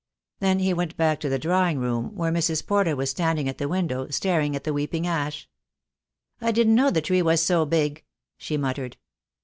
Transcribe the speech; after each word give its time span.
Then 0.39 0.57
he 0.57 0.73
went 0.73 0.97
back 0.97 1.19
to 1.19 1.29
the 1.29 1.37
drawing 1.37 1.77
room, 1.77 2.15
where 2.15 2.31
Mrs. 2.31 2.65
Porter 2.65 2.95
was 2.95 3.11
standing 3.11 3.47
at 3.47 3.59
the 3.59 3.67
window, 3.67 4.09
staring 4.09 4.55
at 4.55 4.63
the 4.63 4.73
weeping 4.73 5.05
ash. 5.05 5.47
"I 6.41 6.51
didn't 6.51 6.73
know 6.73 6.89
the 6.89 7.01
tree 7.01 7.21
was 7.21 7.43
so 7.45 7.67
big," 7.67 8.03
she 8.35 8.57
muttered. 8.57 8.97